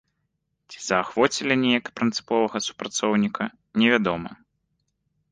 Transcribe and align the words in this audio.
Ці 0.71 0.77
заахвоцілі 0.85 1.57
неяк 1.63 1.85
прынцыповага 1.99 2.61
супрацоўніка, 2.67 3.45
не 3.83 3.87
вядома. 3.93 4.31